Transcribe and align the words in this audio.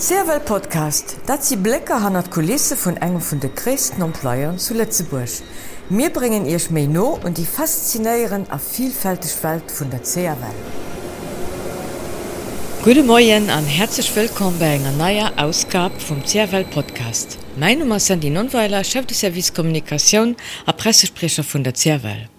Serwel 0.00 0.38
Podcast, 0.38 1.16
dat 1.26 1.44
sie 1.44 1.56
Blecke 1.56 2.00
han 2.00 2.14
at 2.14 2.30
Kulisse 2.30 2.76
vun 2.76 2.96
engem 3.02 3.20
vun 3.20 3.40
de 3.40 3.50
Christen 3.52 4.02
Emploiern 4.02 4.56
zu 4.56 4.74
Lettzeburg. 4.74 5.28
Mir 5.88 6.10
bringen 6.10 6.46
ihrch 6.46 6.70
méi 6.70 6.86
no 6.86 7.18
und 7.24 7.36
die 7.36 7.44
faszinéieren 7.44 8.46
a 8.48 8.58
vielfältig 8.58 9.34
Welt 9.42 9.72
vun 9.76 9.90
der 9.90 10.04
CRW. 10.04 10.54
Gute 12.84 13.02
Moien 13.02 13.50
an 13.50 13.64
herzlich 13.64 14.14
willkommen 14.14 14.60
bei 14.60 14.76
enger 14.76 14.92
naier 14.92 15.32
Ausgab 15.36 16.00
vom 16.00 16.22
CRW 16.24 16.62
Podcast. 16.62 17.36
Mein 17.56 17.80
Nummer 17.80 17.98
sind 17.98 18.22
die 18.22 18.30
Nonweiler 18.30 18.84
Chef 18.84 19.04
de 19.06 19.16
Servicekommunikation 19.16 20.36
a 20.64 20.72
Pressesprecher 20.72 21.42
vun 21.42 21.64
der 21.64 21.74
CRW. 21.74 22.37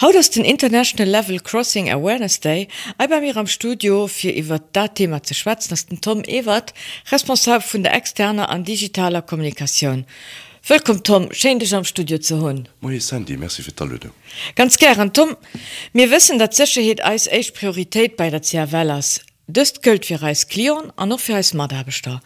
Haut 0.00 0.16
ass 0.16 0.30
den 0.30 0.44
International 0.44 1.10
Level 1.10 1.40
Crossing 1.40 1.90
Awareness 1.90 2.40
Day 2.40 2.68
ei 2.98 3.06
bei 3.06 3.20
mir 3.20 3.36
am 3.36 3.46
Studio 3.46 4.06
fir 4.06 4.36
iwwer 4.36 4.60
dat 4.72 4.94
Thema 4.96 5.20
ze 5.24 5.34
schwatzen 5.34 5.72
ass 5.72 5.86
den 5.86 6.00
Tom 6.00 6.22
Ewert, 6.24 6.74
responsab 7.10 7.62
vun 7.62 7.82
der 7.82 7.94
externer 7.94 8.48
an 8.48 8.64
digitaler 8.64 9.22
Kommunikation. 9.22 10.04
Völkom 10.62 11.02
Tom 11.04 11.32
Schech 11.32 11.74
am 11.74 11.84
Studio 11.84 12.18
zu 12.18 12.40
hunn. 12.40 12.68
Ganz 14.56 14.76
gern 14.78 15.12
Tom, 15.12 15.36
mir 15.92 16.10
wissen 16.10 16.38
dat 16.38 16.54
Zecheheet 16.54 17.04
eis 17.04 17.28
eich 17.28 17.54
Priorität 17.54 18.16
bei 18.16 18.30
der 18.30 18.42
CWs. 18.42 19.25
Dëst 19.46 19.76
gëlt 19.78 20.08
fir 20.08 20.18
Reis 20.24 20.40
Klion 20.50 20.88
an 20.98 21.12
noch 21.12 21.20
fir 21.22 21.36
als 21.36 21.52
Maderbestar. 21.54 22.20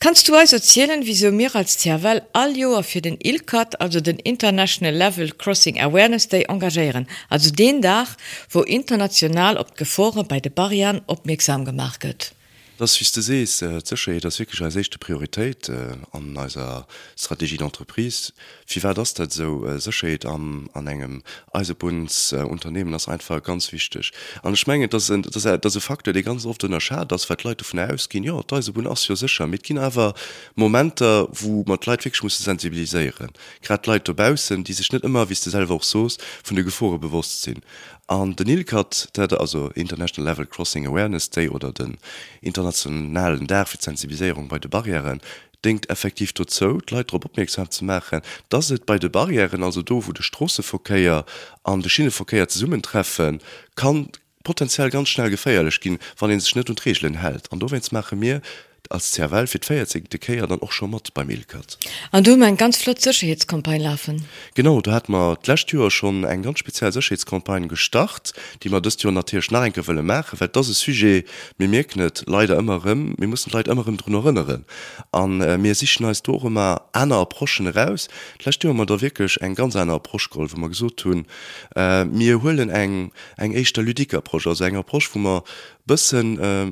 Kannst 0.00 0.26
du 0.26 0.34
als 0.34 0.52
erzählen, 0.52 1.06
wieso 1.06 1.30
mir 1.30 1.54
als 1.54 1.76
Tierwell 1.76 2.22
all 2.32 2.56
Joer 2.56 2.82
fir 2.82 3.00
den 3.00 3.16
ILCAT, 3.16 3.80
also 3.80 4.00
den 4.00 4.18
International 4.18 4.92
Level 4.92 5.30
Crossing 5.38 5.80
Awareness 5.80 6.26
Day 6.26 6.46
engagieren, 6.48 7.06
also 7.28 7.52
den 7.52 7.80
Dach, 7.80 8.16
wo 8.50 8.62
international 8.62 9.56
op 9.56 9.76
Gefore 9.76 10.24
bei 10.24 10.40
de 10.40 10.50
Barrieren 10.50 11.02
opmerksam 11.06 11.64
gemarket. 11.64 12.32
Das 12.76 12.98
wie 12.98 13.04
se 13.04 13.66
äh, 13.66 13.84
zesche 13.84 14.18
das 14.18 14.40
wirklich 14.40 14.60
als 14.60 14.74
echte 14.74 14.98
Priorität 14.98 15.68
äh, 15.68 15.96
an 16.10 16.36
eiser 16.36 16.88
Strategie 17.16 17.56
d'entreprise. 17.56 18.32
Wie 18.66 18.82
war 18.82 18.94
das 18.94 19.14
dat 19.14 19.32
so 19.32 19.64
äh, 19.64 19.78
sescheet 19.78 20.26
am 20.26 20.68
an 20.72 20.88
engem 20.88 21.22
Eisebundsunternehmen 21.52 22.92
äh, 22.92 22.96
das 22.96 23.06
einfach 23.06 23.40
ganz 23.44 23.70
wichtig. 23.70 24.10
An 24.42 24.56
Schmengen 24.56 24.90
das 24.90 25.06
sind 25.06 25.36
das, 25.36 25.44
das 25.60 25.76
Fakte 25.76 26.12
die 26.12 26.24
ganz 26.24 26.46
oft 26.46 26.64
der 26.64 26.80
Schad, 26.80 27.12
das 27.12 27.28
Leute 27.44 27.64
von 27.64 27.78
ausgehen 27.78 28.24
ja 28.24 28.40
Eisebun 28.50 28.88
as 28.88 29.06
ja 29.06 29.14
sicher 29.14 29.46
mit 29.46 29.62
Kind 29.62 29.78
awer 29.78 30.12
Momente 30.56 31.28
wo 31.30 31.62
man 31.68 31.78
Leiitwig 31.84 32.20
muss 32.24 32.38
sensibilisieren. 32.38 33.30
Grad 33.62 33.86
Leiitebausen 33.86 34.64
die 34.64 34.72
sich 34.72 34.90
net 34.90 35.04
immer 35.04 35.28
wie 35.30 35.34
du 35.34 35.48
selber 35.48 35.74
auch 35.74 35.84
sos 35.84 36.18
von 36.42 36.56
der 36.56 36.64
Gefore 36.64 36.98
bewusst 36.98 37.42
sind. 37.42 37.62
An 38.06 38.36
den 38.36 38.48
Ilkat 38.48 39.08
dat 39.12 39.32
also 39.32 39.70
International 39.74 40.30
Level 40.30 40.46
Crossing 40.46 40.86
Awareness 40.86 41.30
Day 41.30 41.48
oder 41.48 41.72
den 41.72 41.96
internationalen 42.42 43.46
Derfizensibilisierung 43.46 44.48
bei 44.48 44.58
de 44.58 44.68
Barrieren 44.68 45.20
denkt 45.64 45.88
effektiv 45.88 46.34
dort 46.34 46.50
zo 46.50 46.80
Leiit 46.90 47.12
op 47.12 47.24
opmerksam 47.24 47.70
zu 47.70 47.84
machen, 47.84 48.20
dat 48.48 48.68
het 48.68 48.84
bei 48.84 48.98
de 48.98 49.08
Barrieren 49.08 49.62
also 49.62 49.82
do 49.82 50.06
wo 50.06 50.12
de 50.12 50.22
Strosseverkeier 50.22 51.24
an 51.62 51.80
de 51.80 51.88
Schineverkeier 51.88 52.48
zu 52.48 52.58
summen 52.58 52.82
treffen, 52.82 53.40
kann 53.74 54.10
potenziell 54.42 54.90
ganz 54.90 55.08
schnell 55.08 55.30
geféierlech 55.30 55.80
gin, 55.80 55.98
wann 56.18 56.30
den 56.30 56.42
Schnitt 56.42 56.68
und 56.68 56.84
Regeln 56.84 57.14
hält. 57.14 57.50
An 57.50 57.58
do 57.58 57.70
wenns 57.70 57.90
mache 57.90 58.16
mir, 58.16 58.42
als 58.90 59.12
Zerwel 59.12 59.46
fir 59.46 59.60
feiert 59.62 59.94
de 59.94 60.20
Keier 60.20 60.46
dann 60.46 60.60
auch 60.62 60.72
schon 60.72 60.90
mat 60.90 61.14
bei 61.14 61.24
Milkat. 61.24 61.78
An 62.10 62.24
du 62.24 62.36
mein 62.36 62.56
ganz 62.56 62.76
flot 62.76 63.00
Sicherheitskampagne 63.00 63.82
laufen. 63.82 64.26
Genau 64.54 64.80
da 64.80 64.92
hat 64.92 65.08
manlätürer 65.08 65.90
schon 65.90 66.24
eng 66.24 66.42
ganz 66.42 66.58
speziell 66.58 66.92
Sicherheitskampagne 66.92 67.68
gestart, 67.68 68.34
die 68.62 68.68
man 68.68 68.82
das 68.82 69.02
natürlich 69.02 69.50
nachwelle 69.50 70.02
mache, 70.02 70.38
weil 70.40 70.48
das 70.48 70.66
sujet 70.66 71.26
mir 71.58 71.68
merknet 71.68 72.24
leider 72.26 72.58
immer 72.58 72.84
rim, 72.84 73.14
wir 73.18 73.28
müssen 73.28 73.50
leider 73.50 73.72
immer 73.72 73.86
run 73.86 73.98
erinnern. 74.14 74.64
an 75.12 75.40
äh, 75.40 75.58
mir 75.58 75.74
sich 75.74 76.00
als 76.00 76.22
Do 76.22 76.40
immer 76.44 76.82
einer 76.92 77.16
Approschen 77.16 77.68
rauslätür 77.68 78.74
man 78.74 78.86
da 78.86 79.00
wirklich 79.00 79.40
eng 79.40 79.54
ganz 79.54 79.76
einer 79.76 79.94
Approschkoll, 79.94 80.52
wo 80.52 80.58
man 80.58 80.72
so 80.72 80.90
tun 80.90 81.26
mir 81.74 82.34
äh, 82.36 82.40
hullen 82.40 82.70
eng 82.70 83.12
eng 83.36 83.54
echtter 83.54 83.82
Lydikerprosch 83.82 84.46
aus 84.46 84.60
enger 84.60 84.82
Prosch, 84.82 85.10
wo 85.14 85.18
man 85.18 85.42
bisschen 85.86 86.38
äh, 86.38 86.70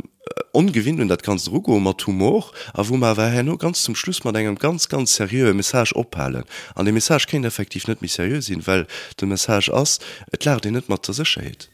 ungewinn 0.52 1.00
und 1.00 1.08
dat 1.08 1.22
ganz 1.22 1.48
Rugo 1.48 1.78
mat 1.80 2.06
Humor, 2.06 2.52
a 2.74 2.86
wo 2.88 2.96
man 2.96 3.16
war 3.16 3.30
her 3.30 3.42
no 3.42 3.56
ganz 3.56 3.82
zum 3.82 3.94
Schluss 3.94 4.24
man 4.24 4.34
engem 4.34 4.56
ganz 4.56 4.88
ganz 4.88 5.14
serieux 5.14 5.54
Message 5.54 5.94
ophalen. 5.94 6.44
An 6.74 6.84
de 6.84 6.92
Message 6.92 7.26
kind 7.26 7.44
effektiv 7.44 7.88
net 7.88 8.02
mis 8.02 8.14
serieux 8.14 8.46
sinn, 8.46 8.66
weil 8.66 8.86
de 9.20 9.26
Message 9.26 9.70
ass 9.70 9.98
et 10.30 10.40
klar 10.40 10.60
den 10.60 10.74
net 10.74 10.88
mat 10.88 11.06
der 11.06 11.14
secheet. 11.14 11.71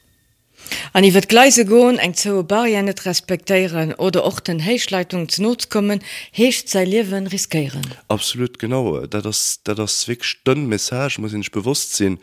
An 0.93 1.04
iw 1.04 1.21
gleise 1.28 1.66
goen 1.69 1.99
eng 2.00 2.15
zo 2.16 2.43
Barriere 2.49 2.82
net 2.82 3.03
respektéieren 3.04 3.94
oder 3.99 4.25
och 4.25 4.41
den 4.41 4.65
Heichleitung 4.65 5.28
ze 5.28 5.43
not 5.43 5.69
kommen, 5.69 6.00
heecht 6.32 6.69
sei 6.69 6.84
Liwen 6.84 7.26
riskieren. 7.26 7.82
Absolut 8.09 8.59
genau. 8.59 9.06
Dat 9.06 9.25
das, 9.25 9.60
da 9.65 9.75
das 9.75 10.06
dënn 10.06 10.66
Message 10.66 11.19
muss 11.19 11.34
ich 11.34 11.50
bewusst 11.50 11.94
sinn, 11.97 12.19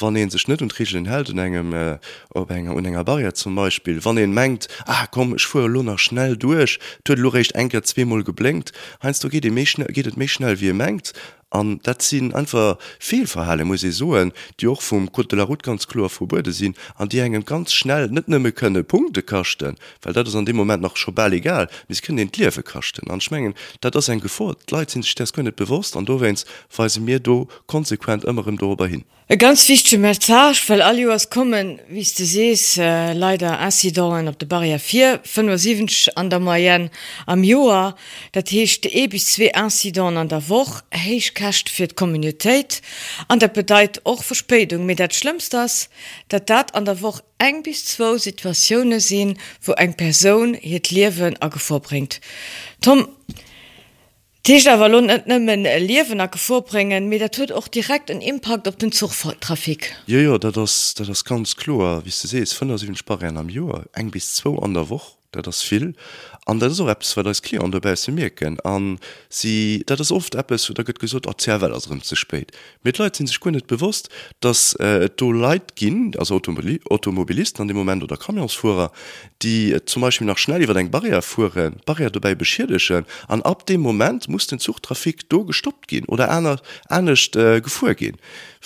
wann 0.00 0.16
en 0.16 0.30
se 0.30 0.38
schnitt 0.38 0.62
und 0.62 0.78
Rielen 0.78 1.06
held 1.06 1.28
in 1.28 1.38
engem 1.38 1.72
äh, 1.74 1.98
op 2.30 2.50
enger 2.50 2.74
un 2.74 2.84
enger 2.84 3.04
Barrier 3.04 3.34
zum 3.34 3.54
Beispiel, 3.54 4.02
wann 4.04 4.16
en 4.16 4.32
menggt 4.32 4.68
ah 4.86 5.06
kom 5.06 5.36
ich 5.36 5.46
fuhr 5.46 5.68
Lunner 5.68 5.98
schnell 5.98 6.36
duch, 6.36 6.78
huet 7.06 7.18
lo 7.18 7.28
recht 7.28 7.52
enker 7.52 7.82
zwemal 7.82 8.24
geblinkt, 8.24 8.72
heinst 9.02 9.24
du 9.24 9.28
geht 9.28 9.44
geht 9.44 10.06
et 10.06 10.16
méch 10.16 10.32
schnell 10.32 10.60
wie 10.60 10.72
mengt 10.72 11.12
an 11.56 11.80
dat 11.82 12.02
sinn 12.02 12.34
einfach 12.34 12.76
Fehlverhalle 12.98 13.64
muss 13.64 13.80
se 13.80 13.92
soen, 13.92 14.32
die 14.60 14.68
och 14.68 14.82
vum 14.82 15.10
Ko 15.12 15.22
de 15.22 15.36
la 15.36 15.44
Route 15.44 15.62
ganz 15.62 15.86
klo 15.86 16.08
verbude 16.08 16.52
sinn, 16.52 16.74
an 16.96 17.08
die 17.08 17.20
engem 17.20 17.44
ganz 17.44 17.72
schnell 17.72 18.08
net 18.08 18.28
nëmme 18.28 18.52
könne 18.52 18.84
Punkte 18.84 19.22
kachten, 19.22 19.76
weil 20.02 20.12
dat 20.12 20.34
an 20.34 20.46
dem 20.46 20.56
moment 20.56 20.82
noch 20.82 20.96
schobal 20.96 21.32
egal, 21.32 21.68
mis 21.88 22.02
können 22.02 22.18
den 22.18 22.30
Liewe 22.36 22.62
kachten 22.62 23.10
anschmengen, 23.10 23.54
dat 23.80 23.96
eng 24.08 24.20
gefort 24.20 24.70
Leiit 24.70 24.90
sinn 24.90 25.04
das 25.16 25.32
könnet 25.32 25.56
bewusst 25.56 25.96
an 25.96 26.04
do 26.04 26.20
wenns 26.20 26.44
fall 26.68 26.90
se 26.90 27.00
mir 27.00 27.20
do 27.20 27.48
konsequent 27.66 28.24
immer 28.24 28.46
im 28.46 28.58
Dober 28.58 28.86
hin. 28.86 29.04
E 29.28 29.36
ganz 29.36 29.64
fichte 29.64 29.98
Message 29.98 30.68
well 30.68 30.82
all 30.82 30.96
Joers 30.96 31.30
kommen, 31.30 31.80
wies 31.88 32.14
de 32.14 32.24
sees 32.24 32.78
äh, 32.78 33.12
leider 33.12 33.58
Asidauern 33.58 34.28
op 34.28 34.38
de 34.38 34.46
Barrier 34.46 34.78
4 34.78 35.18
5 35.24 36.10
an 36.14 36.30
der 36.30 36.38
Mayen 36.38 36.90
am 37.26 37.42
Joar, 37.42 37.96
dat 38.30 38.52
heescht 38.52 38.86
e 38.86 39.08
bis 39.08 39.32
zwe 39.32 39.52
Ansidon 39.52 40.16
an 40.16 40.28
der 40.28 40.48
woch 40.48 40.84
héich 40.92 41.34
kacht 41.34 41.68
fir 41.68 41.88
d'Communitéit, 41.88 42.82
an 43.26 43.40
der 43.40 43.48
bedeit 43.48 44.00
och 44.04 44.22
Verspedung 44.22 44.86
mit 44.86 45.00
dat 45.00 45.12
schlimmst 45.12 45.52
das, 45.52 45.88
dat 46.28 46.48
dat 46.48 46.76
an 46.76 46.84
der 46.84 47.02
woch 47.02 47.20
eng 47.38 47.64
bis 47.64 47.84
zwo 47.84 48.18
Situationioune 48.18 49.00
sinn, 49.00 49.38
wo 49.60 49.72
eng 49.72 49.94
Persoun 49.94 50.54
hetet 50.54 50.92
Liwen 50.92 51.34
a 51.42 51.48
gevorbrt. 51.48 52.20
Tom, 52.80 53.08
Tischmmen 54.46 56.20
a 56.20 56.28
vorbringen 56.36 57.08
mir 57.08 57.18
der 57.18 57.32
tut 57.32 57.50
auch 57.50 57.66
direkt 57.66 58.10
en 58.10 58.20
Impact 58.20 58.68
op 58.68 58.78
den 58.78 58.92
Zugtrafik. 58.92 59.96
Jo 60.06 60.18
ja, 60.18 60.30
ja, 60.30 60.38
das, 60.38 60.94
das 60.94 61.24
ganz 61.24 61.56
klo, 61.56 62.00
wie 62.04 62.10
se 62.10 62.28
se 62.28 62.46
5 62.46 62.96
Sparren 62.96 63.38
am 63.38 63.48
Joer 63.48 63.86
eng 63.92 64.12
bis 64.12 64.34
2 64.34 64.62
an 64.62 64.74
der 64.74 64.88
woch 64.88 65.16
da 65.32 65.42
das 65.42 65.62
viel 65.62 65.94
an 66.46 66.60
dat 66.60 66.72
so 66.72 66.88
Apps 66.88 67.16
war 67.16 67.24
das 67.24 67.42
Ki 67.42 67.58
an 67.58 67.72
dabei 67.72 67.96
ze 67.96 68.12
mirken 68.12 68.60
an 68.60 68.98
sie 69.28 69.82
dat 69.86 69.98
das 69.98 70.12
oft 70.12 70.36
Apps 70.36 70.70
oder 70.70 70.84
gëtt 70.84 71.00
gesot 71.00 71.26
Zerwell 71.40 71.74
as 71.74 71.90
rem 71.90 72.00
ze 72.02 72.14
spät. 72.14 72.52
Mit 72.84 72.98
Leiit 72.98 73.16
sind 73.16 73.26
sich 73.26 73.40
kun 73.40 73.52
net 73.52 73.66
bewusst, 73.66 74.08
dass 74.40 74.74
äh, 74.74 75.10
du 75.16 75.32
leid 75.32 75.74
ginn 75.74 76.14
als 76.16 76.30
Automobil 76.30 76.80
Automobilisten 76.88 77.62
an 77.62 77.68
dem 77.68 77.76
Moment 77.76 78.04
oder 78.04 78.16
Kamionsfuer, 78.16 78.92
die 79.42 79.72
äh, 79.72 79.84
zum 79.84 80.02
Beispiel 80.02 80.26
nach 80.26 80.38
schnell 80.38 80.62
iwwer 80.62 80.74
deg 80.74 80.92
Barrier 80.92 81.20
fuhren, 81.20 81.80
Barrier 81.84 82.10
dabei 82.10 82.36
beschirdeschen, 82.36 83.06
an 83.26 83.42
ab 83.42 83.66
dem 83.66 83.80
Moment 83.80 84.28
muss 84.28 84.46
den 84.46 84.60
Zugtrafik 84.60 85.28
do 85.28 85.44
gestoppt 85.44 85.88
gin 85.88 86.04
oder 86.04 86.30
einer 86.30 86.60
ernstcht 86.88 87.34
äh, 87.34 87.60
gefu 87.60 87.92
gin. 87.94 88.18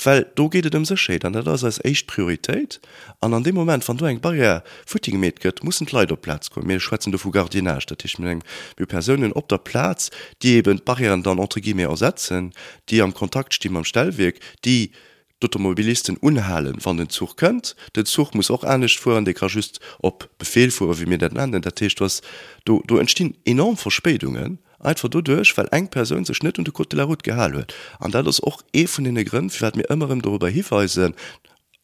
Well 0.04 0.26
do 0.34 0.50
geht 0.50 0.72
dem 0.72 0.84
se 0.84 0.98
Sche 0.98 1.18
an 1.22 1.32
das 1.32 1.64
als 1.64 1.82
echt 1.82 2.06
Priorität 2.06 2.80
an 3.20 3.32
an 3.32 3.42
dem 3.42 3.54
Moment 3.54 3.88
van 3.88 3.97
du 3.97 4.04
eng 4.04 4.20
Barrier 4.20 4.62
futting 4.84 5.18
met 5.18 5.41
gëtt 5.41 5.64
muss 5.64 5.80
Leiderplatz 5.80 6.50
kommen 6.50 6.66
mir 6.66 6.80
schwätzen 6.80 7.10
de 7.10 7.18
Fugardien 7.18 7.69
ernstcht 7.70 7.90
dat 7.90 8.04
ich 8.04 8.18
mir 8.18 8.38
wie 8.76 8.86
Personen 8.86 9.32
op 9.32 9.48
der 9.48 9.58
Platz 9.58 10.10
die 10.42 10.54
eben 10.56 10.80
Barrieren 10.84 11.22
dann 11.22 11.38
Entregime 11.38 11.84
ersetzen 11.84 12.52
die 12.88 13.02
am 13.02 13.14
Kontakt 13.14 13.54
stimmen 13.54 13.78
am 13.78 13.84
Stellweg 13.84 14.40
die 14.64 14.92
Automobilisten 15.42 16.16
unhalen 16.18 16.84
van 16.84 16.98
den 16.98 17.08
Zug 17.08 17.36
kënnt. 17.36 17.74
Den 17.96 18.04
Zug 18.04 18.34
muss 18.34 18.50
auch 18.50 18.62
ernst 18.62 18.98
fuhren 18.98 19.24
de 19.24 19.34
just 19.34 19.80
op 20.00 20.28
Befehl 20.38 20.70
fuhr 20.70 21.00
wie 21.00 21.06
mir 21.06 21.18
den 21.18 21.32
nennen 21.32 21.62
der 21.62 21.74
Tisch 21.74 21.94
was 21.98 22.20
du, 22.64 22.82
du 22.86 22.98
entstehen 22.98 23.36
enorm 23.44 23.76
Verspätungen 23.76 24.58
einfach 24.78 25.08
du 25.08 25.22
durch 25.22 25.56
weil 25.56 25.68
eng 25.70 25.88
person 25.88 26.24
se 26.24 26.34
schnitt 26.34 26.58
und 26.58 26.66
de 26.66 26.72
du 26.72 26.96
la 26.96 27.04
laut 27.04 27.22
gehall 27.22 27.54
huet 27.54 27.74
an 27.98 28.10
dat 28.10 28.26
das 28.26 28.42
auch 28.42 28.62
e 28.72 28.86
von 28.86 29.04
den 29.04 29.24
Grund 29.24 29.52
fährt 29.52 29.76
mir 29.76 29.88
immerem 29.88 30.20
darüber 30.20 30.48
hinweisen 30.48 31.14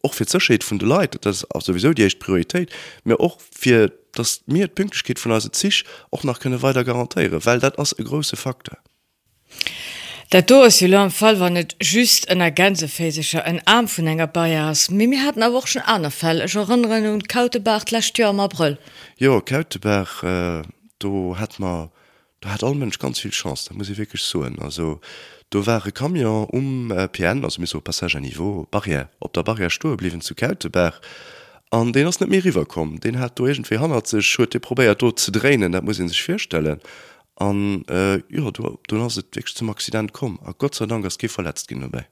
auch 0.03 0.15
fir 0.15 0.27
zerscheet 0.27 0.63
vun 0.63 0.79
de 0.79 0.89
Leiit 0.89 1.25
das 1.25 1.51
auch 1.51 1.63
sowieso 1.63 1.95
die 1.95 2.05
echt 2.05 2.21
Priorität 2.21 2.71
mir 3.05 3.21
auch 3.21 3.39
fir 3.41 3.91
dass 4.19 4.43
mir 4.47 4.69
pünktlich 4.69 5.05
geht 5.05 5.19
von 5.19 5.33
also 5.33 5.49
sich 5.53 5.85
auch 6.11 6.25
nach 6.25 6.41
keine 6.41 6.63
weiter 6.63 6.85
garantiere 6.85 7.45
weil 7.45 7.61
das 7.61 7.79
aus 7.79 7.97
große 7.97 8.37
Faktor 8.37 8.79
Dat 10.31 10.51
do 10.51 10.65
is 10.65 10.83
am 10.83 11.11
Fall 11.13 11.39
war 11.39 11.51
net 11.51 11.77
just 11.81 12.29
en 12.29 12.41
ergänzefäscher 12.41 13.45
en 13.47 13.61
Arm 13.65 13.87
vun 13.87 14.09
enger 14.09 14.27
Bayers. 14.27 14.91
Mimi 14.91 15.19
hat 15.19 15.41
a 15.41 15.53
woch 15.53 15.69
schon 15.69 15.83
aner 15.83 16.11
Fall 16.11 16.45
runnnen 16.57 17.13
und 17.13 17.29
Kautebach 17.29 17.85
lacht 17.93 18.19
am 18.21 18.41
april. 18.41 18.77
Jo 19.19 19.41
Kauteberg 19.41 20.25
äh, 20.25 20.63
do 20.99 21.37
hat 21.39 21.61
man 21.61 21.91
da 22.41 22.49
hat 22.51 22.65
all 22.65 22.75
mensch 22.75 22.99
ganz 22.99 23.21
viel 23.21 23.31
chance 23.31 23.69
da 23.69 23.75
muss 23.77 23.89
ich 23.89 23.99
wirklich 23.99 24.23
so 24.23 24.43
also 24.43 25.01
du 25.51 25.65
wäre 25.65 25.93
kam 25.93 26.17
ja 26.17 26.29
um 26.29 26.91
äh, 26.91 27.07
PN 27.07 27.45
also 27.45 27.61
mis 27.61 27.71
so 27.71 27.81
passagerniveau 27.81 28.67
barrier 28.71 29.09
op 29.21 29.33
der 29.33 29.45
barrierstu 29.45 29.97
blieben 29.97 30.21
zu 30.21 30.35
kälteberg 30.35 31.01
an 31.71 31.93
den 31.93 32.07
ass 32.07 32.21
net 32.21 32.29
mir 32.29 32.45
riverkom 32.45 33.01
den 33.01 33.19
hat 33.19 33.39
du 33.39 33.47
egent 33.47 33.71
han 33.71 34.05
ze 34.05 34.23
schu 34.23 34.47
probiert 34.47 35.03
dort 35.03 35.19
zu 35.19 35.31
drehen 35.31 35.73
dat 35.73 35.85
muss 35.85 35.97
sich 35.97 36.23
firstellen. 36.23 36.81
An 37.35 37.85
äh, 37.89 38.17
ja 38.29 38.51
du 38.51 38.79
du 38.89 39.03
hast 39.03 39.23
zum 39.55 39.71
accident 39.71 40.13
kom 40.13 40.39
a 40.45 40.53
gott 40.53 40.75
sei 40.75 40.87
dank 40.87 41.05
as 41.05 41.19
ge 41.19 41.29
verletzt 41.29 41.69
gin 41.69 41.81
dabei. 41.81 42.07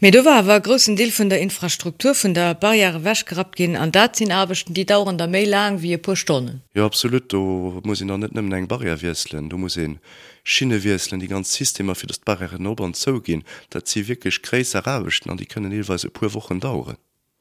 Me 0.00 0.10
du 0.10 0.24
war 0.24 0.46
war 0.46 0.60
großen 0.60 0.96
Deel 0.96 1.10
von 1.10 1.28
der 1.28 1.40
Infrastruktur 1.40 2.14
von 2.14 2.34
der 2.34 2.54
Barriere 2.54 3.04
wäsch 3.04 3.24
gehabt 3.24 3.56
gehen. 3.56 3.76
An 3.76 3.92
dat 3.92 4.16
sind 4.16 4.32
abechten 4.32 4.74
die 4.74 4.86
dauern 4.86 5.18
der 5.18 5.28
mail 5.28 5.48
lang 5.48 5.82
wie 5.82 5.96
pur 5.98 6.16
Stunden. 6.16 6.62
Ja 6.74 6.84
absolut. 6.84 7.32
Du 7.32 7.80
muss 7.84 8.00
ich 8.00 8.06
noch 8.06 8.18
net 8.18 8.34
eng 8.34 8.68
Barriere 8.68 9.00
wieselen 9.02 9.48
du 9.48 9.56
muss 9.56 9.78
Schiene 10.42 10.82
wieselen 10.82 11.20
die 11.20 11.28
ganz 11.28 11.54
Systeme 11.54 11.94
für 11.94 12.06
das 12.06 12.18
Barriere 12.18 12.60
Nobern 12.60 12.94
zo 12.94 13.20
gehen 13.20 13.44
dat 13.70 13.86
sie 13.86 14.08
wirklich 14.08 14.42
kräis 14.42 14.74
arabechten 14.74 15.30
an 15.30 15.36
die 15.36 15.46
können 15.46 15.70
jeweils 15.70 16.06
pur 16.12 16.34
wochen 16.34 16.58
dauern. 16.58 16.96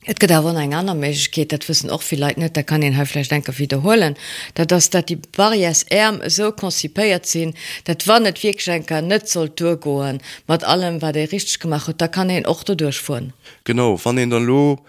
Et 0.07 0.19
get 0.19 0.29
wann 0.29 0.57
eng 0.57 0.75
aner 0.75 0.93
Mech 0.93 1.31
geht, 1.31 1.51
dat 1.51 1.67
wissen 1.67 1.89
och 1.89 2.03
vielleicht 2.03 2.37
net, 2.37 2.55
da 2.55 2.61
kann 2.61 2.81
den 2.81 2.95
Hfleisch 2.95 3.29
denker 3.29 3.57
wiederholen, 3.57 4.15
dass 4.53 4.91
dat 4.91 5.09
die 5.09 5.15
Barriers 5.15 5.83
Äm 5.89 6.21
so 6.27 6.51
konzipéiert 6.51 7.25
sinn, 7.25 7.55
dat 7.85 8.07
wann 8.07 8.23
net 8.23 8.43
Wegschenker 8.43 9.01
net 9.01 9.27
soll 9.27 9.49
durchgoen, 9.49 10.21
mat 10.45 10.63
allem 10.63 11.01
war 11.01 11.11
der 11.11 11.31
rich 11.31 11.59
gemacht, 11.59 11.95
da 11.97 12.07
kann 12.07 12.29
en 12.29 12.45
och 12.45 12.63
durchfuen. 12.63 13.33
Genau 13.63 13.99
wann 14.03 14.19
in 14.19 14.29
der 14.29 14.41
Lo 14.41 14.85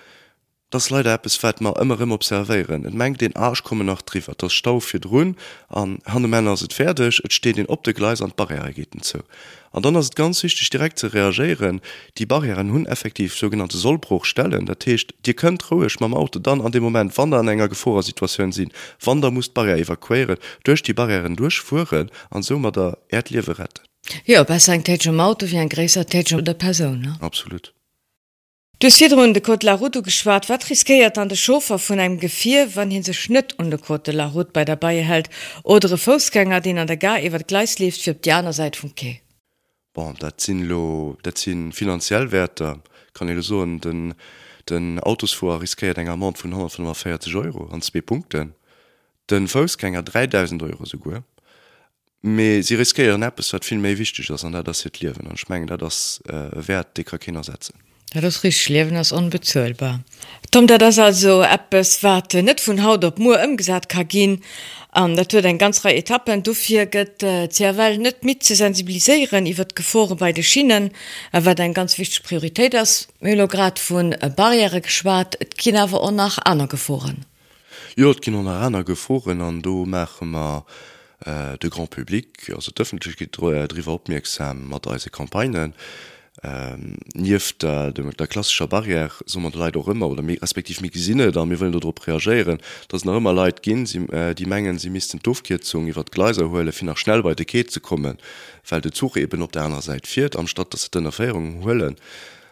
Das 0.71 0.91
leider 0.91 1.15
App 1.15 1.25
es 1.27 1.37
fät 1.37 1.61
immer 1.61 2.01
im 2.01 2.11
observieren. 2.11 2.85
Et 2.85 2.93
mengt 2.93 3.21
den 3.21 3.37
Arsch 3.37 3.63
komme 3.63 3.85
nach 3.85 4.03
Trifer 4.03 4.35
das 4.37 4.53
Stau 4.53 4.81
fir 4.81 5.01
runn, 5.07 5.37
an 5.69 5.99
hanne 6.05 6.27
Männer 6.27 6.57
se 6.57 6.67
pferdech, 6.67 7.21
et 7.25 7.33
steht 7.33 7.57
den 7.57 7.67
op 7.67 7.85
de 7.85 7.95
Gleis 7.95 8.21
an 8.21 8.33
Barrieregeten 8.35 9.01
zu. 9.01 9.19
An 9.71 9.83
dann 9.83 9.95
ist 9.95 10.17
ganz 10.17 10.43
wichtig 10.43 10.69
direkt 10.71 10.99
zu 10.99 11.07
reagieren, 11.07 11.81
die 12.19 12.27
Barrieren 12.27 12.73
hun 12.73 12.85
effektiv 12.87 13.37
sogenannte 13.37 13.79
Sollbruch 13.79 14.25
stellen, 14.25 14.67
der 14.67 14.79
Techt 14.79 15.15
Dir 15.25 15.35
könnt 15.35 15.63
troech 15.63 16.01
ma 16.01 16.09
Auto 16.17 16.41
dann 16.41 16.61
an 16.61 16.73
dem 16.73 16.83
Moment 16.83 17.17
wann 17.17 17.31
der 17.31 17.41
an 17.41 17.49
enger 17.49 17.69
gevorer 17.69 18.03
Situationun 18.03 18.51
sinn. 18.51 18.73
Wander 19.01 19.31
muss 19.31 19.49
Barriere 19.49 19.79
evakuieren, 19.79 20.39
durch 20.65 20.83
die 20.83 20.95
Barrieren 20.95 21.37
durchfuhren, 21.37 22.11
an 22.31 22.43
sommer 22.43 22.73
der 22.73 22.99
Erdliewe 23.09 23.57
retten. 23.61 23.85
Ja 24.25 24.43
bei 24.43 24.59
ein 24.67 25.21
Auto 25.21 25.47
wie 25.47 25.59
ein 25.59 25.69
gräser 25.69 26.05
Tätschem 26.07 26.45
der 26.45 26.55
Person. 26.55 27.01
Ne? 27.03 27.17
Absolut. 27.21 27.76
Du 28.79 28.91
si 28.91 29.07
run 29.07 29.33
de 29.33 29.41
Kot 29.41 29.63
la 29.63 29.73
Route 29.73 30.03
geschwarart, 30.03 30.51
wat 30.51 30.69
riskeiert 30.69 31.17
an 31.17 31.29
de 31.29 31.37
Schofer 31.37 31.79
vun 31.79 31.99
einem 31.99 32.21
Gefir, 32.21 32.69
wann 32.75 32.91
hin 32.91 33.03
se 33.03 33.15
schnitt 33.15 33.59
und 33.59 33.71
de 33.71 33.79
Kote 33.79 34.13
la 34.13 34.27
Route 34.27 34.51
bei 34.53 34.67
der 34.67 34.77
Baye 34.77 35.01
hält 35.01 35.31
oder 35.63 35.97
Fußgänger, 35.97 36.61
den 36.61 36.77
an 36.77 36.87
der 36.87 36.99
gar 36.99 37.19
iwwer 37.19 37.43
gleis 37.43 37.79
lief 37.79 37.97
fir 37.97 38.13
Diana 38.13 38.53
seit 38.53 38.77
vum 38.77 38.95
Ke. 38.95 39.21
Bon, 39.95 40.15
dat 40.21 40.43
sinn 40.43 40.69
lo 40.69 41.17
dat 41.23 41.39
sinn 41.39 41.73
finanziell 41.73 42.31
Wertter 42.33 42.83
kann 43.15 43.41
so 43.41 43.65
den 43.65 44.15
den 44.69 45.01
Autos 45.01 45.33
vor 45.33 45.63
riskiert 45.63 45.97
enger 45.97 46.19
Mord 46.19 46.37
vun 46.37 46.53
140 46.53 47.35
Euro 47.35 47.71
an 47.73 47.81
zwei 47.81 48.03
Punkten 48.03 48.55
den 49.31 49.49
Volksgänger 49.49 50.03
3000 50.03 50.63
Euro 50.63 50.85
so 50.85 50.99
Me 52.21 52.63
sie 52.63 52.75
riskieren 52.75 53.23
Appppes 53.23 53.55
wat 53.55 53.65
viel 53.65 53.79
méi 53.79 53.97
wichtig 53.97 54.31
ass 54.31 54.45
an 54.45 54.53
der 54.53 54.63
das 54.63 54.85
het 54.85 55.01
liewen 55.01 55.29
an 55.29 55.39
schmengen 55.39 55.79
das 55.79 56.21
äh, 56.29 56.69
Wert 56.69 56.95
dicker 56.99 57.19
Kinder 57.19 57.43
setzen. 57.43 57.86
Ja, 58.15 58.21
das 58.21 58.45
rich 58.45 58.69
lewen 58.69 58.97
ass 58.97 59.13
unbezölbar. 59.13 60.01
Tom 60.51 60.67
da 60.67 60.79
das 60.79 60.99
also 60.99 61.43
Appes 61.43 62.03
wat 62.03 62.33
net 62.35 62.61
vun 62.61 62.83
Haut 62.83 63.05
op 63.05 63.19
Mu 63.19 63.35
ëmgesat 63.35 63.89
ka 63.91 64.05
gin 64.05 64.39
an 64.97 65.17
dat 65.17 65.33
huet 65.35 65.45
en 65.45 65.59
ganzre 65.59 65.93
Etappen. 65.93 66.43
Dufir 66.43 66.87
gëtt 66.87 67.23
äh, 67.27 67.49
Zwell 67.51 67.99
net 67.99 68.25
mit 68.25 68.45
ze 68.45 68.55
sensibiliseieren, 68.55 69.47
iwwer 69.47 69.67
gefore 69.75 70.17
bei 70.17 70.33
de 70.33 70.43
Schienen, 70.43 70.93
er 71.33 71.45
wat 71.45 71.61
en 71.61 71.75
ganz 71.75 71.99
wichtig 71.99 72.23
Priorität 72.23 72.75
as 72.75 73.09
Melograd 73.21 73.79
vun 73.79 74.15
e 74.15 74.31
Barriere 74.31 74.81
geschwaart, 74.81 75.35
et 75.41 75.59
kin 75.59 75.77
awer 75.77 76.01
on 76.01 76.15
nach 76.15 76.39
aner 76.45 76.69
geforen. 76.69 77.27
Jo 77.97 78.13
ja, 78.13 78.19
kin 78.21 78.37
an 78.37 78.47
aner 78.47 78.85
geforen 78.85 79.43
an 79.43 79.63
do 79.63 79.85
mecher 79.85 80.65
äh, 81.27 81.59
de 81.59 81.71
Grand 81.71 81.91
Publikum, 81.91 82.55
also 82.55 82.71
d'ffentlich 82.71 83.17
gi 83.17 83.27
drwer 83.27 83.69
op 83.87 84.09
mir 84.09 84.17
exam 84.19 84.69
mat 84.69 84.87
se 84.99 85.11
Kampagnen 85.11 85.75
ähm, 86.43 86.97
nieft 87.15 87.63
der, 87.63 87.93
der, 87.93 88.05
der 88.05 88.27
klassischer 88.27 88.67
Barriere 88.67 89.11
so 89.25 89.41
man 89.41 89.53
leider 89.53 89.81
auch 89.81 89.89
immer 89.89 90.09
oder 90.09 90.23
mir 90.23 90.41
respektiv 90.41 90.81
mir 90.81 90.91
gesinne 90.91 91.33
da 91.33 91.45
mir 91.45 91.59
wollen 91.61 91.73
darauf 91.73 91.95
reagieren 92.07 92.59
dass 92.89 93.05
noch 93.05 93.17
immer 93.17 93.33
leid 93.33 93.63
gehen 93.63 93.87
sie 93.87 93.99
äh, 94.11 94.35
die 94.35 94.47
Mengen 94.47 94.79
sie 94.79 94.91
miss 94.91 95.09
Dufkezung 95.09 95.95
wird 95.95 96.13
gleiserhole 96.13 96.73
viel 96.73 96.87
nach 96.87 96.99
schnell 96.99 97.23
bei 97.23 97.35
der 97.35 97.47
Ke 97.47 97.67
zu 97.67 97.81
kommen 97.81 98.19
weil 98.69 98.81
der 98.81 98.93
Zug 98.93 99.17
eben 99.17 99.43
auf 99.43 99.53
der 99.53 99.63
anderen 99.63 99.83
Seite 99.83 100.09
fährt 100.09 100.37
anstatt 100.37 100.73
dass 100.75 100.85
sie 100.85 100.91
den 100.91 101.07
Erfährung 101.07 101.65
höllen 101.65 101.97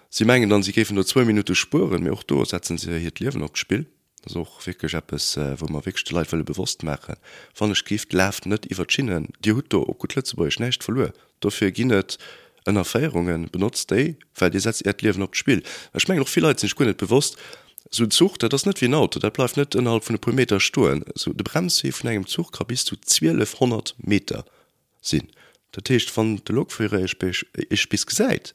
sie 0.08 0.24
mengen 0.24 0.48
dann 0.48 0.62
sie 0.62 0.72
geben 0.72 0.94
nur 0.94 1.06
zwei 1.06 1.24
Minuten 1.24 1.54
Spuren 1.54 2.02
mir 2.02 2.12
auch 2.12 2.22
durchsetzen 2.22 2.78
sie 2.78 2.98
hier 2.98 3.10
gespielt 3.10 3.86
das 4.24 4.36
auch 4.36 4.66
wirklich 4.66 4.94
etwas 4.94 5.36
äh, 5.36 5.60
wo 5.60 5.66
man 5.66 5.84
wirklich 5.84 6.10
Leitfälle 6.10 6.44
bewusst 6.44 6.82
machen. 6.82 7.16
Von 7.52 7.70
der 7.70 7.82
Gift 7.84 8.12
läuft 8.14 8.46
nicht 8.46 8.64
überschienen 8.64 9.28
die 9.44 9.52
Hu 9.52 9.60
gut 9.60 10.14
Lützeburg 10.14 10.58
nicht 10.60 10.82
verloren. 10.82 11.12
Dafür 11.40 11.70
ging 11.70 11.88
nicht 11.88 12.18
ënner 12.64 12.84
Féierungen 12.84 13.50
benutzt 13.50 13.90
déi, 13.90 14.16
weil 14.38 14.50
Di 14.50 14.60
Sätz 14.60 14.80
Erdliewen 14.80 15.22
op 15.22 15.36
Spiel. 15.36 15.62
Ech 15.92 16.08
mengg 16.08 16.20
noch 16.20 16.28
viel 16.28 16.46
sech 16.58 16.74
kun 16.74 16.86
net 16.86 16.98
bewusst 16.98 17.36
so 17.90 18.06
Zug 18.06 18.38
dat 18.38 18.52
das 18.52 18.66
net 18.66 18.80
wie 18.80 18.92
Auto, 18.94 19.20
der 19.20 19.30
bleif 19.30 19.56
net 19.56 19.74
innerhalb 19.74 20.04
vun 20.04 20.18
de 20.18 20.32
Meter 20.32 20.60
Stuen. 20.60 21.04
So 21.14 21.32
de 21.32 21.44
Bremse 21.44 21.92
vun 21.92 22.10
engem 22.10 22.26
Zug 22.26 22.52
ka 22.52 22.64
bis 22.64 22.84
zu 22.84 22.96
1200 22.96 23.94
Meter 23.98 24.44
sinn. 25.00 25.28
Dat 25.72 25.84
Techt 25.84 26.10
van 26.16 26.40
de 26.44 26.54
Lokfirre 26.54 27.04
ich 27.04 27.88
bis 27.88 28.06
gesäit 28.06 28.54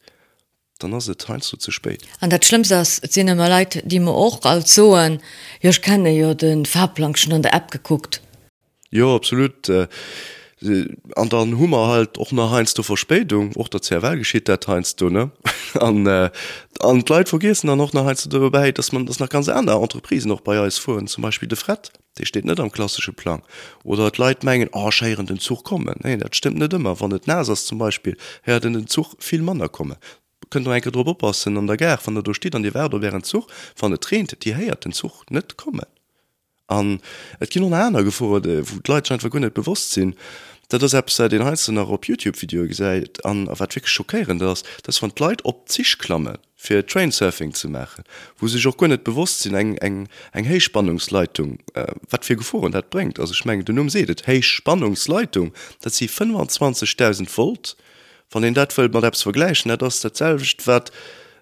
dann 0.80 0.94
as 0.94 1.12
teil 1.18 1.42
so 1.42 1.58
zu 1.58 1.72
spät 1.72 2.04
an 2.22 2.30
dat 2.30 2.46
schlimm 2.46 2.64
sinn 2.64 3.28
immer 3.28 3.50
leid 3.50 3.82
die 3.86 4.00
ma 4.00 4.12
och 4.12 4.46
als 4.46 4.76
soen 4.76 5.20
joch 5.62 5.82
kenne 5.82 6.12
jo 6.12 6.34
den 6.34 6.66
farbplanschen 6.66 7.34
an 7.34 7.42
der 7.42 7.54
app 7.54 7.72
geguckt 7.72 8.22
ja 8.90 9.06
absolut 9.16 9.70
äh, 9.70 9.88
an 11.16 11.30
dann 11.30 11.58
Hummer 11.58 11.88
halt 11.88 12.18
och 12.18 12.32
nach 12.32 12.52
heinz 12.52 12.74
der 12.74 12.84
Verspätung. 12.84 13.56
Och 13.56 13.70
der 13.70 13.82
zerwel 13.82 14.18
geschieht 14.18 14.48
der 14.48 14.60
teinst 14.60 15.00
du 15.00 15.10
ne? 15.10 15.32
An 15.80 16.06
äh, 16.06 16.30
an 16.80 17.06
Kleid 17.06 17.30
vergessen 17.30 17.68
dann 17.68 17.78
noch 17.78 17.94
nach 17.94 18.06
heinz 18.06 18.24
du 18.24 18.40
dabei 18.40 18.72
dass 18.72 18.92
man 18.92 19.06
das 19.06 19.20
nach 19.20 19.30
ganz 19.30 19.48
andere 19.48 19.82
Entreprise 19.82 20.28
noch 20.28 20.42
bei 20.42 20.66
ist 20.66 20.80
fuhren. 20.80 21.08
Zum 21.08 21.22
Beispiel 21.22 21.48
de 21.48 21.58
Fred 21.58 21.92
der 22.18 22.26
steht 22.26 22.46
net 22.46 22.60
am 22.60 22.72
klassische 22.72 23.14
Plan. 23.14 23.42
Oder 23.84 24.06
hat 24.06 24.18
Leiitmengen 24.18 24.70
ascheieren 24.74 25.26
ah, 25.26 25.30
den 25.30 25.40
Zug 25.40 25.64
kommen 25.64 25.96
nee 26.04 26.18
dat 26.18 26.36
stimmt 26.36 26.58
net 26.58 26.74
immer. 26.74 27.00
Wann 27.00 27.12
net 27.12 27.28
Nasers 27.28 27.66
zum 27.66 27.78
Beispiel 27.78 28.18
her 28.44 28.62
in 28.64 28.74
den 28.74 28.88
Zug 28.88 29.16
viel 29.20 29.42
Mann 29.42 29.66
komme. 29.72 29.98
Könnt 30.50 30.68
du 30.68 30.72
enke 30.72 30.92
drüber 30.92 31.16
passen 31.16 31.58
an 31.58 31.68
der 31.68 31.78
ger 31.78 32.00
van 32.04 32.16
der 32.16 32.24
du 32.24 32.34
steht 32.34 32.56
an 32.56 32.64
die 32.64 32.74
Werder 32.74 33.02
wären 33.02 33.24
Zug 33.24 33.48
van 33.78 33.92
der 33.92 34.00
trent 34.00 34.44
die 34.44 34.56
heiert 34.56 34.84
den 34.84 34.92
Zug 34.92 35.24
net 35.30 35.56
kommen 35.56 35.86
an 36.70 37.00
et 37.40 37.50
Kino 37.50 37.74
einer 37.74 38.04
gefordert 38.04 38.68
wo 38.72 38.80
Leiitschein 38.88 39.20
vergunnet 39.20 39.54
bewusst 39.54 39.92
sinn 39.92 40.16
dat 40.70 40.84
das 40.84 40.94
App 40.94 41.10
seit 41.10 41.32
den 41.32 41.42
einzelnen 41.42 41.86
op 41.86 42.08
youtube 42.08 42.40
Video 42.42 42.68
gesäit 42.68 43.26
an 43.26 43.48
watwi 43.48 43.82
schockieren 43.84 44.40
das 44.40 44.64
das 44.84 45.02
van 45.02 45.12
Leiit 45.18 45.44
op 45.46 45.68
zich 45.68 45.98
klamme 45.98 46.40
fir 46.56 46.86
Trainsurfing 46.86 47.54
zu 47.54 47.70
machen 47.70 48.04
wo 48.38 48.48
sich 48.48 48.68
auch 48.68 48.80
net 48.82 49.04
bewusst 49.04 49.40
sinn 49.42 49.56
eng 49.56 49.78
eng 49.78 50.08
eng 50.32 50.46
heichspannungsleitung 50.46 51.60
äh, 51.74 51.94
wat 52.10 52.26
fir 52.26 52.36
gefroren 52.36 52.72
dat 52.72 52.90
bringt. 52.90 53.20
Also 53.20 53.34
schmengen 53.34 53.66
du 53.66 53.74
um 53.74 53.90
sedet 53.90 54.28
heich 54.28 54.46
Spannungsleitung 54.46 55.54
dat 55.82 55.94
sie 55.94 56.08
25.000 56.08 57.28
volt 57.36 57.76
van 58.30 58.44
den 58.44 58.54
datëll 58.54 58.92
man 58.94 59.04
Apps 59.04 59.24
vergleichen 59.24 59.70
dat 59.70 59.82
das 59.82 60.02
derselcht 60.02 60.68
wat 60.68 60.92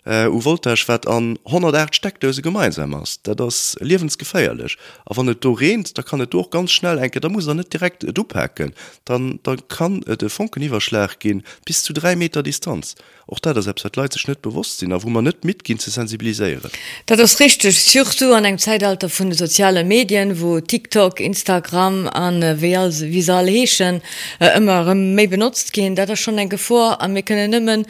äh, 0.08 0.28
u 0.28 0.44
Voltage 0.44 0.88
wat 0.88 1.08
an 1.08 1.38
108 1.46 1.96
Steckdose 1.96 2.42
gemeinsam 2.42 2.94
ass, 2.94 3.20
dat 3.24 3.40
das 3.40 3.78
lebensgeféierlech. 3.80 4.78
a 5.06 5.16
wann 5.16 5.26
net 5.26 5.44
dorent, 5.44 5.98
da 5.98 6.02
kann 6.02 6.22
et 6.22 6.34
doch 6.34 6.50
ganz 6.50 6.72
schnell 6.72 6.98
enke, 6.98 7.20
da 7.20 7.30
muss 7.30 7.48
er 7.48 7.56
net 7.56 7.74
direkt 7.74 8.04
äh, 8.04 8.14
dupacken, 8.14 8.74
dann, 9.06 9.40
dann 9.44 9.68
kann 9.68 10.04
et 10.08 10.22
de 10.22 10.30
Funkeniwwerschlag 10.30 11.20
gin 11.20 11.44
bis 11.66 11.84
zu 11.84 11.94
3 11.94 12.16
Me 12.16 12.30
Distanz. 12.30 12.96
Auch 13.30 13.40
da 13.40 13.62
selbst 13.62 13.84
hat 13.84 13.98
Leute 13.98 14.18
net 14.28 14.42
bewusst 14.42 14.78
sind, 14.78 14.94
wo 15.04 15.10
man 15.10 15.26
net 15.26 15.44
mitgin 15.44 15.78
zu 15.78 15.90
sensibilisieren. 15.90 16.72
Da 17.08 17.18
das 17.18 17.42
richtig 17.42 17.78
sucht 17.78 18.22
du 18.22 18.34
an 18.34 18.46
eng 18.46 18.58
Zeitalter 18.58 19.10
vun 19.10 19.30
de 19.30 19.38
soziale 19.38 19.84
Medien, 19.84 20.40
wo 20.40 20.62
TikTok, 20.62 21.20
Instagram 21.20 22.08
an 22.08 22.42
äh, 22.42 22.62
visualchen 22.62 24.02
äh, 24.40 24.56
immer 24.56 24.96
méi 24.96 25.28
benutzt 25.28 25.74
gehen, 25.74 25.96
da 25.96 26.06
das 26.06 26.22
schon 26.22 26.38
eng 26.38 26.58
vor 26.58 27.02
an 27.02 27.12
mir 27.12 27.24
können 27.24 27.52
nimmen 27.52 27.86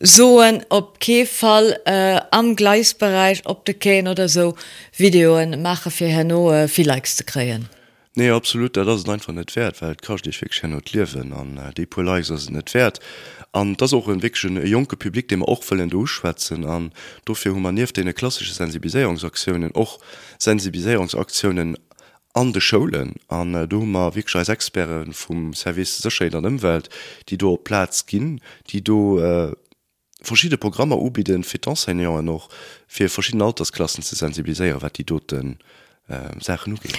soen 0.00 0.62
op 0.68 1.00
Kefall 1.00 1.80
äh, 1.86 2.20
am 2.30 2.54
Gleisbereich 2.54 3.46
op 3.46 3.64
de 3.64 3.74
Ken 3.74 4.08
oder 4.08 4.28
so 4.28 4.56
Videoen 4.94 5.62
mache 5.62 5.90
fir 5.90 6.08
Herr 6.08 6.24
Noe 6.24 6.68
viel 6.68 6.86
likes 6.86 7.16
zu 7.16 7.24
kreen. 7.24 7.68
Nee 8.14 8.30
absolut 8.30 8.76
dat 8.76 8.86
ist 8.88 9.08
einfach 9.08 9.32
net 9.32 9.56
wert, 9.56 9.80
weil 9.80 9.94
ka 9.94 10.16
dich 10.16 10.42
liewen 10.92 11.32
an 11.32 11.56
äh, 11.56 11.72
die 11.72 11.86
Pol 11.86 12.04
net 12.04 12.74
wert. 12.74 13.00
an 13.52 13.76
das 13.76 13.92
auch 13.92 14.08
entwickeln 14.08 14.66
junge 14.66 14.86
Publikum 14.86 15.28
dem 15.28 15.42
auch 15.44 15.62
fallen 15.62 15.90
durchschwätzen. 15.90 16.64
An 16.64 16.92
dafür 17.24 17.54
humaniert 17.54 17.96
den 17.96 18.12
klassische 18.14 18.54
Sensibilisierungsaktionen 18.54 19.74
auch 19.74 19.98
Sensibilisierungsaktionen 20.38 21.76
an 22.34 22.52
de 22.52 22.62
Schoen 22.62 23.14
an 23.28 23.54
äh, 23.54 23.68
dummer 23.68 24.14
Wegscheiß 24.14 24.48
Experen 24.48 25.12
vum 25.12 25.52
Service 25.52 25.98
Sicherheit 25.98 26.34
an 26.34 26.46
Umwelt, 26.46 26.88
die 27.28 27.36
do 27.36 27.58
Platz 27.58 28.06
ginn, 28.06 28.40
die 28.68 28.82
do 28.82 29.20
äh, 29.20 29.52
verschiedene 30.22 30.56
Programme 30.56 30.96
ubieden 30.96 31.44
Fitanseioen 31.44 32.24
noch 32.24 32.48
fir 32.86 33.10
verschiedene 33.10 33.44
Altersklassen 33.44 34.02
ze 34.02 34.16
sensibiliseier, 34.16 34.80
wat 34.80 34.96
die 34.96 35.04
doten 35.04 35.58
äh, 35.60 35.81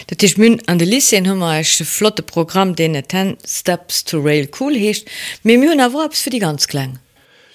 Dat 0.07 0.23
ich 0.23 0.37
mün 0.37 0.61
an 0.67 0.77
de 0.77 0.87
Lisien 0.87 1.27
hummersche 1.27 1.85
flotte 1.85 2.23
Programm 2.23 2.75
de 2.75 3.03
10 3.03 3.37
Steps 3.45 4.03
to 4.03 4.19
Rail 4.19 4.49
cool 4.59 4.75
hecht 4.75 5.09
mé 5.43 5.57
myn 5.57 5.79
erwerbs 5.79 6.21
fir 6.21 6.31
die 6.31 6.39
ganz 6.39 6.67
kleng. 6.67 6.99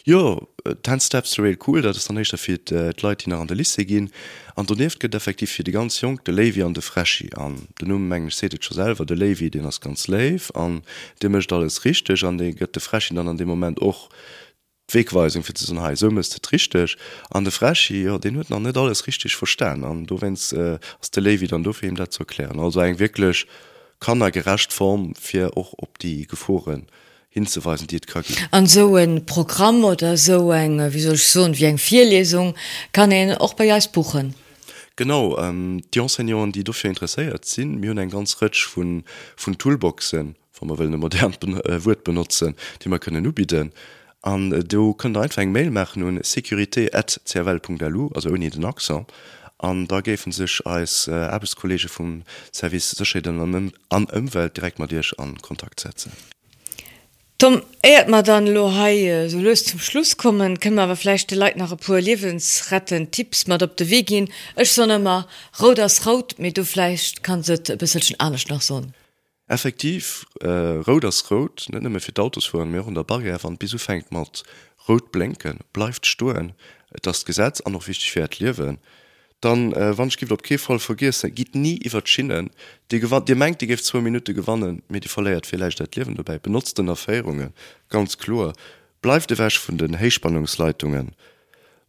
Jo 0.05 0.49
ja, 0.67 0.75
10 0.83 1.01
Steps 1.01 1.33
to 1.33 1.43
Rail 1.43 1.59
cool, 1.67 1.83
dat 1.83 1.97
ist 1.97 2.09
dann 2.09 2.17
nicht 2.17 2.39
fir 2.39 2.59
äh, 2.71 2.93
Leiit 3.01 3.27
an 3.29 3.47
der 3.47 3.57
Lisse 3.57 3.85
gin 3.85 4.11
an 4.57 4.67
der 4.67 4.77
neft 4.77 5.01
gët 5.01 5.15
effektiv 5.15 5.51
fir 5.51 5.65
die 5.65 5.73
ganz 5.73 6.01
Jung 6.01 6.23
de 6.25 6.35
Levi 6.35 6.63
an 6.63 6.75
de 6.75 6.83
Freschi 6.83 7.31
an. 7.35 7.69
Den 7.81 7.89
Nummengeg 7.89 8.33
seet 8.33 8.63
selber 8.63 9.05
de 9.05 9.17
Levi 9.17 9.51
den 9.51 9.67
ass 9.67 9.81
ganz 9.81 10.09
leif 10.09 10.51
an 10.55 10.83
de 11.23 11.29
mecht 11.29 11.53
alles 11.53 11.85
richtig 11.85 12.25
an 12.25 12.39
de 12.39 12.53
gëtt 12.53 12.75
de 12.75 12.81
Freschen 12.81 13.17
dann 13.17 13.29
an 13.29 13.37
dem 13.37 13.49
moment 13.49 13.81
och 13.81 14.09
Wegweisung 14.91 15.45
fir 15.45 15.55
ze 15.55 15.75
ha 15.77 15.95
so 15.95 16.09
trichtech 16.09 16.97
an 17.31 17.45
de 17.45 17.53
Freschi 17.53 18.05
ja, 18.05 18.19
den 18.19 18.37
huet 18.37 18.51
an 18.51 18.63
net 18.63 18.77
alles 18.77 19.07
richtig 19.07 19.37
verstan 19.37 19.85
an 19.85 20.07
du 20.07 20.21
wenns 20.21 20.53
äh, 20.53 20.79
ass 21.01 21.11
de 21.11 21.23
Levi 21.23 21.47
dann 21.47 21.63
dofir 21.63 21.93
dat 21.93 22.13
zu 22.13 22.21
erklären. 22.21 22.59
Also 22.59 22.81
eng 22.81 22.99
wirklich 22.99 23.47
kann 24.01 24.23
er 24.23 24.31
gerecht 24.31 24.73
Form 24.73 25.15
fir 25.15 25.57
och 25.57 25.75
op 25.77 25.99
die 25.99 26.27
Gefoen 26.27 26.87
hinzuweisen 27.29 27.87
die 27.87 28.01
an 28.51 28.67
so 28.67 28.97
ein 28.97 29.27
Programm 29.27 29.85
oder 29.85 30.17
so 30.17 30.53
eng 30.53 30.81
wie 30.93 31.01
soll 31.01 31.17
so 31.17 31.47
wie 31.53 31.65
eng 31.65 31.79
vier 31.79 32.07
Lesung 32.07 32.55
kann 32.93 33.13
en 33.13 33.33
auch 33.33 33.53
bei 33.55 33.67
Jais 33.67 33.89
buchen. 33.89 34.35
Genau 34.97 35.37
ähm, 35.39 35.83
die 35.93 35.99
Enseignern 35.99 36.51
die 36.51 36.65
dafür 36.65 36.89
interessiert 36.89 37.45
sind 37.45 37.79
mir 37.79 37.95
ein 37.95 38.09
ganz 38.09 38.41
rich 38.41 38.65
von 38.65 39.05
von 39.37 39.59
Toolboxen 39.59 40.35
von 40.51 40.69
man 40.69 40.79
will 40.79 40.87
eine 40.87 40.97
modern 40.97 41.35
äh, 41.43 41.85
Wort 41.85 42.05
benutzen 42.05 42.55
die 42.83 42.89
man 42.89 43.01
können 43.01 43.35
bieten 43.35 43.71
an 44.23 44.53
äh, 44.53 44.65
du 44.65 44.95
könnt 44.95 45.17
einfach 45.17 45.43
ein 45.43 45.53
Mail 45.53 45.71
machen 45.71 46.03
und 46.03 46.25
security@cwl.lu 46.25 48.11
also 48.15 48.31
ohne 48.31 48.51
den 48.51 48.65
Accent. 48.65 49.07
An 49.59 49.89
da 49.89 50.01
gefen 50.01 50.31
sich 50.31 50.65
als 50.65 51.09
äh, 51.09 51.13
Arbeitskollege 51.13 51.89
vom 51.89 52.23
Service 52.53 52.95
an 53.25 53.73
an 53.89 54.05
Umwelt 54.05 54.57
direkt 54.57 54.79
mal 54.79 54.87
dir 54.87 55.03
an 55.19 55.37
Kontakt 55.43 55.81
setzen. 55.81 56.13
Tom 57.39 57.63
eiert 57.85 58.09
mat 58.09 58.27
dann 58.27 58.49
lo 58.49 58.69
so 59.29 59.39
los 59.39 59.65
zum 59.65 59.79
Schluss 59.79 60.17
kommen 60.17 60.59
këmmer 60.59 60.87
awer 60.87 60.97
fleischchte 60.97 61.37
Leiit 61.37 61.57
nach 61.57 61.77
puer 61.77 62.01
Liwensretten 62.01 63.13
Tipps 63.13 63.47
mat 63.47 63.63
op 63.63 63.77
de 63.77 63.89
we 63.89 64.03
gin 64.03 64.29
Ech 64.57 64.73
sonnemmer 64.73 65.29
rot 65.61 65.79
as 65.79 66.05
Raut 66.05 66.35
mit 66.39 66.57
du 66.57 66.65
fleicht 66.65 67.23
kann 67.23 67.45
se 67.45 67.57
beselschen 67.77 68.19
anders 68.19 68.49
nach 68.49 68.61
so. 68.61 68.83
effektiv 69.49 70.27
äh, 70.41 70.81
Roders 70.87 71.31
rot 71.31 71.67
nëmme 71.73 72.01
fir 72.01 72.15
d'Autos 72.15 72.51
vuen 72.53 72.71
mé 72.73 72.85
an 72.85 72.95
der 72.95 73.05
Barriere 73.09 73.43
van 73.43 73.57
bisu 73.57 73.79
fengt 73.79 74.13
mat 74.13 74.45
rot 74.89 75.11
blinken, 75.13 75.61
bleifft 75.73 76.07
stoen 76.07 76.53
das 77.03 77.25
Gesetz 77.25 77.61
an 77.61 77.73
noch 77.73 77.89
wichtig 77.89 78.13
fährt 78.13 78.39
liewen 78.39 78.79
dann 79.41 79.73
äh, 79.73 79.97
wann 79.97 80.09
gibt 80.09 80.33
op 80.33 80.43
Kefall 80.43 80.79
vergis 80.79 81.23
git 81.23 81.55
nie 81.55 81.79
iwwer 81.87 82.03
Chinnen 82.03 82.51
die 82.91 83.01
gewann 83.01 83.25
dir 83.25 83.37
mengt 83.37 83.61
die 83.61 83.67
gift 83.67 83.85
2 83.85 84.01
minute 84.01 84.35
gewannen 84.35 84.83
mit 84.89 85.05
die 85.05 85.09
verleiert 85.09 85.47
vielleicht 85.47 85.81
dat 85.81 85.95
lewen 85.97 86.17
dabei. 86.17 86.39
Benutzten 86.39 86.89
Erfäungen 86.89 87.53
ganz 87.89 88.19
klar. 88.19 88.53
Bleibt 89.01 89.31
de 89.31 89.39
wäsch 89.39 89.61
vun 89.61 89.79
den 89.79 89.99
Heichspannungsleitungen 89.99 91.15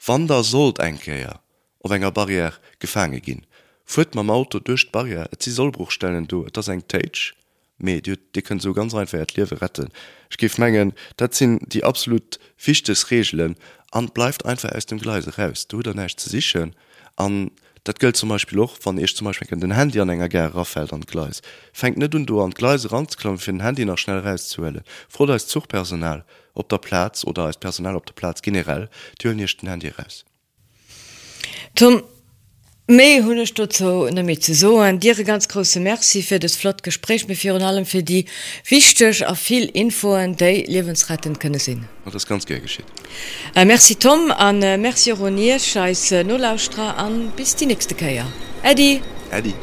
wann 0.06 0.28
der 0.28 0.44
sollt 0.44 0.80
engkeier 0.80 1.42
of 1.80 1.92
enger 1.92 2.12
barrier 2.12 2.54
gefangen 2.80 3.22
gin 3.22 3.46
fut 3.84 4.14
ma 4.16 4.22
Auto 4.34 4.60
ducht 4.60 4.92
barrier 4.92 5.28
et 5.32 5.42
sie 5.42 5.52
sollbruchstellen 5.52 6.28
du 6.28 6.46
das 6.54 6.68
eng 6.68 6.88
Tage 6.88 7.34
du 7.80 8.18
die 8.18 8.42
können 8.42 8.60
so 8.60 8.74
ganz 8.74 8.94
einfach 8.94 9.26
liewe 9.36 9.62
retten. 9.62 9.90
Ich 10.30 10.38
gif 10.38 10.58
mengen 10.58 10.94
dat 11.18 11.34
sind 11.34 11.74
die 11.74 11.84
absolut 11.84 12.40
fichtes 12.58 13.12
Regeln 13.12 13.56
an 13.92 14.08
bleibt 14.10 14.46
einfach 14.46 14.72
aus 14.72 14.86
dem 14.86 15.00
Gleise 15.00 15.36
raus. 15.38 15.68
Du 15.68 15.82
dann 15.82 15.98
nicht 15.98 16.20
zu 16.20 16.30
sichern 16.30 16.76
an 17.16 17.52
dat 17.84 18.00
gilt 18.00 18.18
zum 18.18 18.30
Beispiel 18.30 18.60
auch 18.60 18.78
van 18.84 18.98
ich 18.98 19.16
zum 19.16 19.26
Beispiel 19.26 19.48
den 19.48 19.72
Handy 19.72 20.00
an 20.00 20.10
enger 20.10 20.30
ger 20.30 20.54
rafeld 20.54 20.94
an 20.94 21.02
Gleis. 21.02 21.42
Fängt 21.74 21.98
net 21.98 22.14
und 22.16 22.26
du 22.26 22.42
an 22.42 22.52
Gleise 22.52 22.92
ranklamm 22.92 23.38
für 23.38 23.52
den 23.52 23.62
Handy 23.62 23.86
nach 23.86 23.98
schnell 23.98 24.20
rauszuelle 24.20 24.84
froh 25.08 25.26
da 25.26 25.36
ist 25.36 25.50
Zugpersonal 25.50 26.26
op 26.54 26.70
der 26.70 26.78
Platz 26.78 27.24
oder 27.24 27.46
als 27.46 27.58
Personal 27.58 27.96
op 27.96 28.06
der 28.06 28.14
Platz 28.14 28.42
generell 28.42 28.90
tü 29.18 29.34
nicht 29.34 29.62
den 29.62 29.70
Handy 29.70 29.90
raus. 29.90 30.26
Tom 31.76 32.04
méi 32.90 33.22
hunne 33.22 33.46
zo 33.46 34.10
mit 34.24 34.44
ze 34.44 34.54
so 34.56 34.80
an 34.80 35.00
Dire 35.00 35.24
ganz 35.24 35.48
große 35.48 35.80
Merci 35.80 36.24
fir 36.24 36.40
das 36.40 36.56
Flotgespräch 36.56 37.28
mit 37.28 37.38
Fi 37.38 37.52
allem 37.52 37.86
fir 37.86 38.02
die 38.02 38.26
wichtech 38.68 39.28
a 39.28 39.36
viel 39.36 39.70
Infoen 39.74 40.36
déi 40.36 40.66
lebensretten 40.68 41.38
könne 41.38 41.60
sinn. 41.60 41.86
das 42.12 42.26
ganz 42.26 42.46
ge 42.46 42.60
geschie. 42.60 42.84
Äh, 43.56 43.66
Merci 43.66 43.96
Tom 43.96 44.32
an 44.32 44.64
äh, 44.64 44.78
Mercironier 44.78 45.60
scheiß 45.60 46.12
äh, 46.12 46.24
Nolllaustra 46.24 46.94
an 46.94 47.32
bis 47.36 47.56
die 47.56 47.68
nächste 47.68 47.94
Käier. 47.94 48.26
Eddie. 48.64 49.02
Eddie. 49.32 49.54